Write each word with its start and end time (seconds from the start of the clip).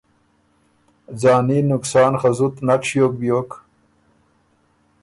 ځاني 1.21 1.59
نقصان 1.71 2.13
خه 2.19 2.29
زُت 2.37 2.55
نک 2.67 2.81
ݭیوک 2.89 3.11
بیوک 3.19 3.49